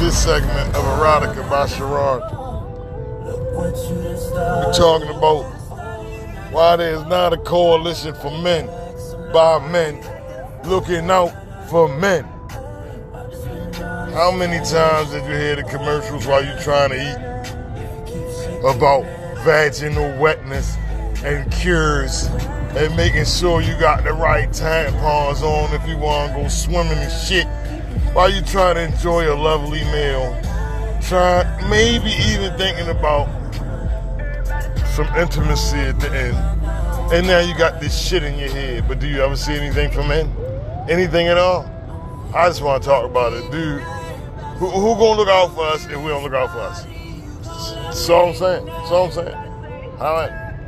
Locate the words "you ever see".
39.06-39.54